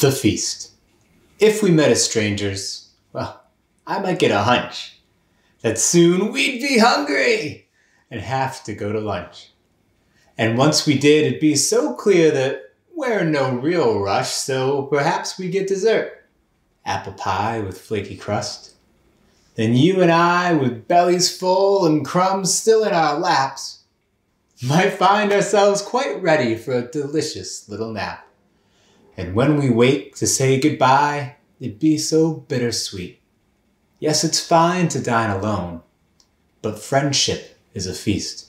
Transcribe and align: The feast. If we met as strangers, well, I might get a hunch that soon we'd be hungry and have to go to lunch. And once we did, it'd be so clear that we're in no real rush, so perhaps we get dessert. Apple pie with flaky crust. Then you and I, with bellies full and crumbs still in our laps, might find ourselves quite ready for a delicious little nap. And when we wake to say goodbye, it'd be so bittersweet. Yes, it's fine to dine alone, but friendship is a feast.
The 0.00 0.12
feast. 0.12 0.74
If 1.40 1.60
we 1.60 1.72
met 1.72 1.90
as 1.90 2.04
strangers, 2.04 2.90
well, 3.12 3.42
I 3.84 3.98
might 3.98 4.20
get 4.20 4.30
a 4.30 4.42
hunch 4.42 5.00
that 5.62 5.76
soon 5.76 6.30
we'd 6.30 6.60
be 6.60 6.78
hungry 6.78 7.68
and 8.08 8.20
have 8.20 8.62
to 8.64 8.74
go 8.74 8.92
to 8.92 9.00
lunch. 9.00 9.50
And 10.36 10.56
once 10.56 10.86
we 10.86 10.96
did, 10.96 11.26
it'd 11.26 11.40
be 11.40 11.56
so 11.56 11.94
clear 11.94 12.30
that 12.30 12.74
we're 12.94 13.20
in 13.20 13.32
no 13.32 13.56
real 13.56 13.98
rush, 13.98 14.30
so 14.30 14.82
perhaps 14.84 15.36
we 15.36 15.48
get 15.48 15.66
dessert. 15.66 16.28
Apple 16.84 17.14
pie 17.14 17.58
with 17.58 17.80
flaky 17.80 18.16
crust. 18.16 18.76
Then 19.56 19.74
you 19.74 20.00
and 20.00 20.12
I, 20.12 20.52
with 20.52 20.86
bellies 20.86 21.36
full 21.36 21.86
and 21.86 22.06
crumbs 22.06 22.54
still 22.54 22.84
in 22.84 22.92
our 22.92 23.18
laps, 23.18 23.82
might 24.62 24.90
find 24.90 25.32
ourselves 25.32 25.82
quite 25.82 26.22
ready 26.22 26.54
for 26.54 26.74
a 26.74 26.88
delicious 26.88 27.68
little 27.68 27.92
nap. 27.92 28.27
And 29.18 29.34
when 29.34 29.56
we 29.56 29.68
wake 29.68 30.14
to 30.16 30.28
say 30.28 30.60
goodbye, 30.60 31.34
it'd 31.58 31.80
be 31.80 31.98
so 31.98 32.34
bittersweet. 32.34 33.20
Yes, 33.98 34.22
it's 34.22 34.38
fine 34.38 34.86
to 34.90 35.02
dine 35.02 35.30
alone, 35.30 35.82
but 36.62 36.78
friendship 36.78 37.58
is 37.74 37.88
a 37.88 37.94
feast. 37.94 38.47